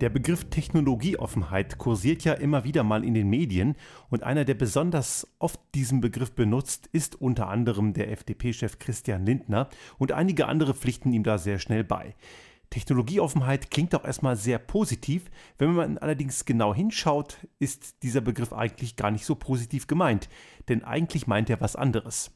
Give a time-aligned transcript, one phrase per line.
[0.00, 3.76] Der Begriff Technologieoffenheit kursiert ja immer wieder mal in den Medien
[4.08, 9.68] und einer, der besonders oft diesen Begriff benutzt, ist unter anderem der FDP-Chef Christian Lindner
[9.98, 12.14] und einige andere pflichten ihm da sehr schnell bei.
[12.70, 18.96] Technologieoffenheit klingt auch erstmal sehr positiv, wenn man allerdings genau hinschaut, ist dieser Begriff eigentlich
[18.96, 20.30] gar nicht so positiv gemeint,
[20.70, 22.30] denn eigentlich meint er was anderes.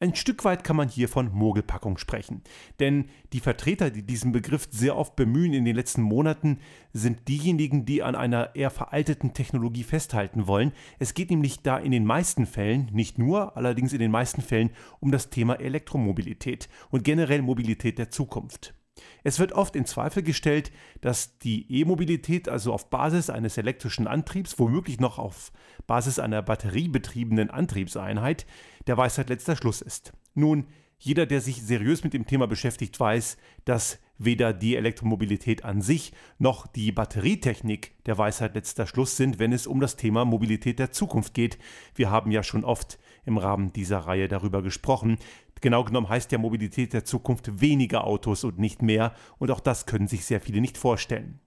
[0.00, 2.42] Ein Stück weit kann man hier von Mogelpackung sprechen.
[2.80, 6.58] Denn die Vertreter, die diesen Begriff sehr oft bemühen in den letzten Monaten,
[6.92, 10.72] sind diejenigen, die an einer eher veralteten Technologie festhalten wollen.
[10.98, 14.70] Es geht nämlich da in den meisten Fällen, nicht nur, allerdings in den meisten Fällen,
[14.98, 18.74] um das Thema Elektromobilität und generell Mobilität der Zukunft.
[19.22, 24.58] Es wird oft in Zweifel gestellt, dass die E-Mobilität also auf Basis eines elektrischen Antriebs,
[24.58, 25.50] womöglich noch auf
[25.86, 28.46] Basis einer batteriebetriebenen Antriebseinheit,
[28.86, 30.12] der Weisheit letzter Schluss ist.
[30.34, 30.66] Nun,
[30.98, 36.12] jeder, der sich seriös mit dem Thema beschäftigt, weiß, dass weder die Elektromobilität an sich
[36.38, 40.92] noch die Batterietechnik der Weisheit letzter Schluss sind, wenn es um das Thema Mobilität der
[40.92, 41.58] Zukunft geht.
[41.94, 45.18] Wir haben ja schon oft im Rahmen dieser Reihe darüber gesprochen.
[45.60, 49.86] Genau genommen heißt ja Mobilität der Zukunft weniger Autos und nicht mehr, und auch das
[49.86, 51.40] können sich sehr viele nicht vorstellen.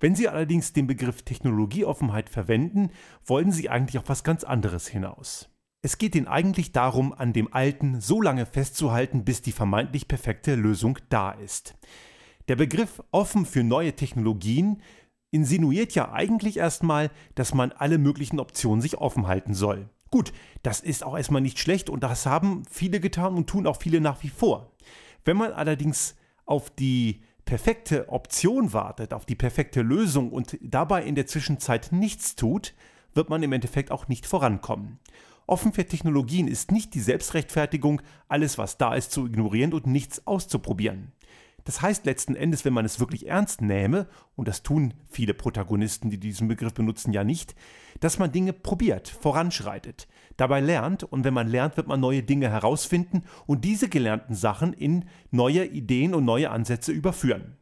[0.00, 2.90] Wenn Sie allerdings den Begriff Technologieoffenheit verwenden,
[3.24, 5.48] wollen Sie eigentlich auf was ganz anderes hinaus.
[5.80, 10.54] Es geht ihnen eigentlich darum, an dem Alten so lange festzuhalten, bis die vermeintlich perfekte
[10.54, 11.74] Lösung da ist.
[12.48, 14.80] Der Begriff offen für neue Technologien
[15.32, 19.88] insinuiert ja eigentlich erstmal, dass man alle möglichen Optionen sich offen halten soll.
[20.12, 23.80] Gut, das ist auch erstmal nicht schlecht und das haben viele getan und tun auch
[23.80, 24.70] viele nach wie vor.
[25.24, 31.14] Wenn man allerdings auf die perfekte Option wartet, auf die perfekte Lösung und dabei in
[31.14, 32.74] der Zwischenzeit nichts tut,
[33.14, 34.98] wird man im Endeffekt auch nicht vorankommen.
[35.46, 40.26] Offen für Technologien ist nicht die Selbstrechtfertigung, alles was da ist zu ignorieren und nichts
[40.26, 41.12] auszuprobieren.
[41.64, 46.10] Das heißt letzten Endes, wenn man es wirklich ernst nähme, und das tun viele Protagonisten,
[46.10, 47.54] die diesen Begriff benutzen, ja nicht,
[48.00, 52.50] dass man Dinge probiert, voranschreitet, dabei lernt und wenn man lernt, wird man neue Dinge
[52.50, 57.56] herausfinden und diese gelernten Sachen in neue Ideen und neue Ansätze überführen.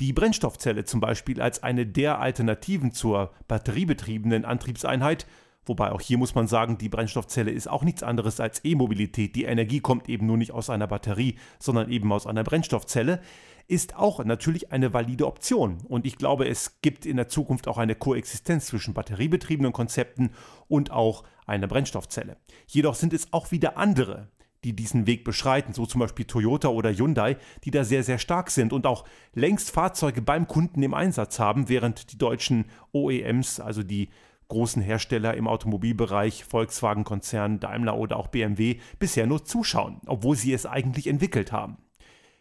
[0.00, 5.26] Die Brennstoffzelle zum Beispiel als eine der Alternativen zur batteriebetriebenen Antriebseinheit
[5.68, 9.36] Wobei auch hier muss man sagen, die Brennstoffzelle ist auch nichts anderes als E-Mobilität.
[9.36, 13.20] Die Energie kommt eben nur nicht aus einer Batterie, sondern eben aus einer Brennstoffzelle.
[13.66, 15.78] Ist auch natürlich eine valide Option.
[15.86, 20.30] Und ich glaube, es gibt in der Zukunft auch eine Koexistenz zwischen batteriebetriebenen Konzepten
[20.68, 22.38] und auch einer Brennstoffzelle.
[22.66, 24.28] Jedoch sind es auch wieder andere,
[24.64, 28.50] die diesen Weg beschreiten, so zum Beispiel Toyota oder Hyundai, die da sehr, sehr stark
[28.50, 33.82] sind und auch längst Fahrzeuge beim Kunden im Einsatz haben, während die deutschen OEMs, also
[33.82, 34.08] die
[34.48, 40.66] großen Hersteller im Automobilbereich, Volkswagen-Konzern, Daimler oder auch BMW, bisher nur zuschauen, obwohl sie es
[40.66, 41.76] eigentlich entwickelt haben.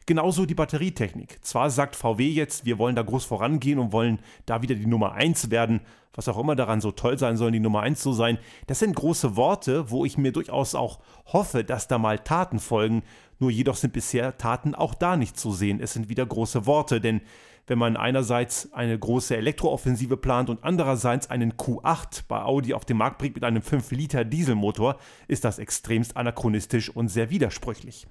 [0.05, 1.39] Genauso die Batterietechnik.
[1.41, 5.11] Zwar sagt VW jetzt, wir wollen da groß vorangehen und wollen da wieder die Nummer
[5.11, 5.81] 1 werden,
[6.13, 8.37] was auch immer daran so toll sein soll, die Nummer 1 zu sein.
[8.67, 13.03] Das sind große Worte, wo ich mir durchaus auch hoffe, dass da mal Taten folgen.
[13.37, 15.81] Nur jedoch sind bisher Taten auch da nicht zu sehen.
[15.81, 17.19] Es sind wieder große Worte, denn
[17.67, 22.97] wenn man einerseits eine große Elektrooffensive plant und andererseits einen Q8 bei Audi auf den
[22.97, 24.97] Markt bringt mit einem 5 Liter Dieselmotor,
[25.27, 28.07] ist das extremst anachronistisch und sehr widersprüchlich.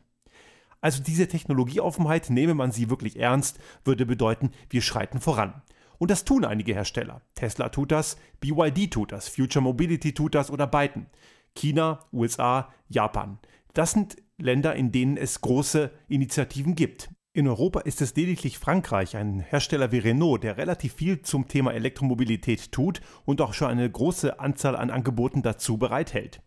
[0.82, 5.62] Also diese Technologieoffenheit, nehme man sie wirklich ernst, würde bedeuten, wir schreiten voran.
[5.98, 7.22] Und das tun einige Hersteller.
[7.34, 11.06] Tesla tut das, BYD tut das, Future Mobility tut das oder Byton.
[11.54, 13.38] China, USA, Japan.
[13.72, 17.08] Das sind Länder, in denen es große Initiativen gibt.
[17.36, 21.74] In Europa ist es lediglich Frankreich, ein Hersteller wie Renault, der relativ viel zum Thema
[21.74, 26.40] Elektromobilität tut und auch schon eine große Anzahl an Angeboten dazu bereithält.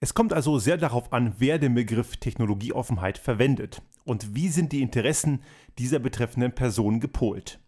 [0.00, 4.82] Es kommt also sehr darauf an, wer den Begriff Technologieoffenheit verwendet und wie sind die
[4.82, 5.44] Interessen
[5.78, 7.60] dieser betreffenden Person gepolt.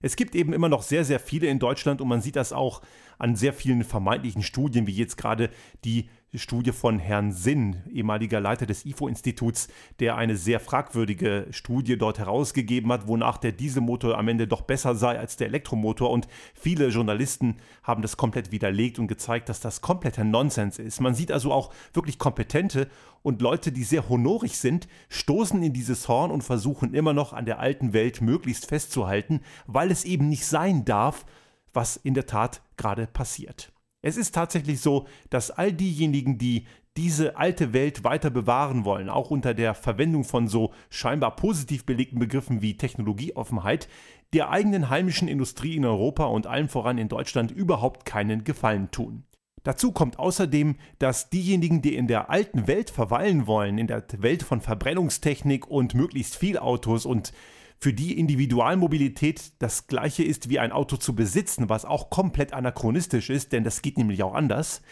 [0.00, 2.80] Es gibt eben immer noch sehr, sehr viele in Deutschland und man sieht das auch
[3.18, 5.50] an sehr vielen vermeintlichen Studien, wie jetzt gerade
[5.84, 6.08] die
[6.38, 9.66] Studie von Herrn Sinn, ehemaliger Leiter des IFO-Instituts,
[9.98, 14.94] der eine sehr fragwürdige Studie dort herausgegeben hat, wonach der Dieselmotor am Ende doch besser
[14.94, 16.10] sei als der Elektromotor.
[16.10, 21.00] Und viele Journalisten haben das komplett widerlegt und gezeigt, dass das kompletter Nonsens ist.
[21.00, 22.88] Man sieht also auch wirklich kompetente
[23.22, 27.44] und Leute, die sehr honorig sind, stoßen in dieses Horn und versuchen immer noch an
[27.44, 31.26] der alten Welt möglichst festzuhalten, weil es eben nicht sein darf,
[31.72, 33.72] was in der Tat gerade passiert.
[34.02, 36.66] Es ist tatsächlich so, dass all diejenigen, die
[36.96, 42.18] diese alte Welt weiter bewahren wollen, auch unter der Verwendung von so scheinbar positiv belegten
[42.18, 43.88] Begriffen wie Technologieoffenheit,
[44.32, 49.24] der eigenen heimischen Industrie in Europa und allen voran in Deutschland überhaupt keinen Gefallen tun.
[49.62, 54.42] Dazu kommt außerdem, dass diejenigen, die in der alten Welt verweilen wollen, in der Welt
[54.42, 57.32] von Verbrennungstechnik und möglichst viel Autos und
[57.80, 63.30] für die Individualmobilität das gleiche ist wie ein Auto zu besitzen, was auch komplett anachronistisch
[63.30, 64.82] ist, denn das geht nämlich auch anders.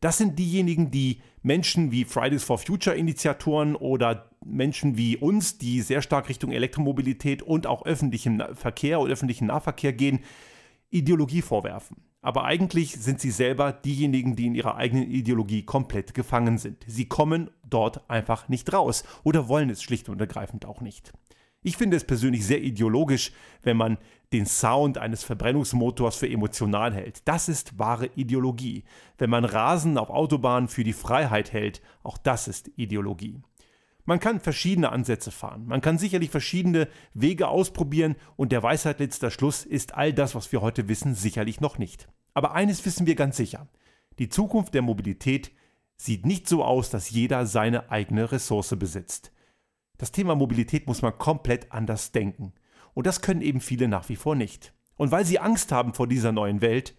[0.00, 5.80] Das sind diejenigen, die Menschen wie Fridays for Future Initiatoren oder Menschen wie uns, die
[5.80, 10.20] sehr stark Richtung Elektromobilität und auch öffentlichen Verkehr und öffentlichen Nahverkehr gehen,
[10.90, 11.98] Ideologie vorwerfen.
[12.20, 16.84] Aber eigentlich sind sie selber diejenigen, die in ihrer eigenen Ideologie komplett gefangen sind.
[16.86, 21.12] Sie kommen dort einfach nicht raus oder wollen es schlicht und ergreifend auch nicht.
[21.66, 23.32] Ich finde es persönlich sehr ideologisch,
[23.62, 23.96] wenn man
[24.34, 27.26] den Sound eines Verbrennungsmotors für emotional hält.
[27.26, 28.84] Das ist wahre Ideologie.
[29.16, 33.40] Wenn man Rasen auf Autobahnen für die Freiheit hält, auch das ist Ideologie.
[34.04, 35.64] Man kann verschiedene Ansätze fahren.
[35.64, 40.52] Man kann sicherlich verschiedene Wege ausprobieren und der Weisheit letzter Schluss ist all das, was
[40.52, 42.08] wir heute wissen, sicherlich noch nicht.
[42.34, 43.68] Aber eines wissen wir ganz sicher.
[44.18, 45.50] Die Zukunft der Mobilität
[45.96, 49.32] sieht nicht so aus, dass jeder seine eigene Ressource besitzt.
[49.96, 52.52] Das Thema Mobilität muss man komplett anders denken.
[52.94, 54.74] Und das können eben viele nach wie vor nicht.
[54.96, 56.94] Und weil sie Angst haben vor dieser neuen Welt,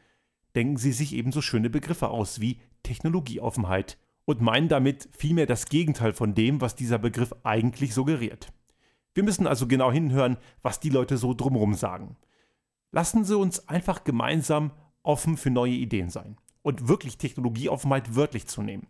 [0.56, 6.14] denken sie sich ebenso schöne Begriffe aus wie Technologieoffenheit und meinen damit vielmehr das Gegenteil
[6.14, 8.52] von dem, was dieser Begriff eigentlich suggeriert.
[9.14, 12.18] Wir müssen also genau hinhören, was die Leute so drumherum sagen.
[12.92, 14.72] Lassen Sie uns einfach gemeinsam
[15.04, 18.88] offen für neue Ideen sein und wirklich Technologieoffenheit wörtlich zu nehmen.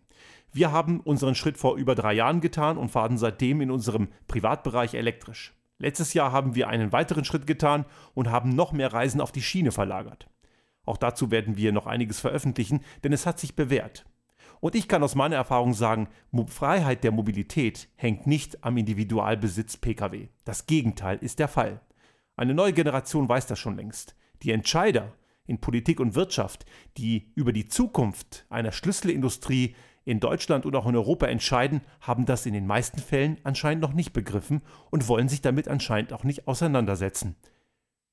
[0.50, 4.94] Wir haben unseren Schritt vor über drei Jahren getan und fahren seitdem in unserem Privatbereich
[4.94, 5.54] elektrisch.
[5.78, 7.84] Letztes Jahr haben wir einen weiteren Schritt getan
[8.14, 10.26] und haben noch mehr Reisen auf die Schiene verlagert.
[10.86, 14.06] Auch dazu werden wir noch einiges veröffentlichen, denn es hat sich bewährt.
[14.60, 16.08] Und ich kann aus meiner Erfahrung sagen,
[16.46, 20.28] Freiheit der Mobilität hängt nicht am Individualbesitz Pkw.
[20.46, 21.82] Das Gegenteil ist der Fall.
[22.36, 24.16] Eine neue Generation weiß das schon längst.
[24.42, 25.12] Die Entscheider
[25.46, 26.66] in Politik und Wirtschaft,
[26.96, 32.46] die über die Zukunft einer Schlüsselindustrie in Deutschland und auch in Europa entscheiden, haben das
[32.46, 36.46] in den meisten Fällen anscheinend noch nicht begriffen und wollen sich damit anscheinend auch nicht
[36.46, 37.36] auseinandersetzen.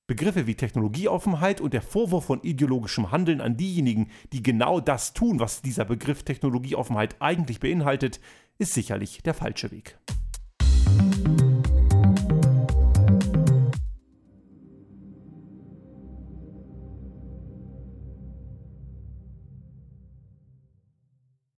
[0.05, 5.39] Begriffe wie Technologieoffenheit und der Vorwurf von ideologischem Handeln an diejenigen, die genau das tun,
[5.39, 8.19] was dieser Begriff Technologieoffenheit eigentlich beinhaltet,
[8.57, 9.97] ist sicherlich der falsche Weg.